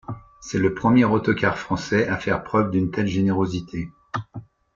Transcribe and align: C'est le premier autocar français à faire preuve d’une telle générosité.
C'est 0.39 0.57
le 0.57 0.73
premier 0.73 1.05
autocar 1.05 1.59
français 1.59 2.07
à 2.07 2.17
faire 2.17 2.41
preuve 2.43 2.71
d’une 2.71 2.89
telle 2.89 3.05
générosité. 3.05 3.91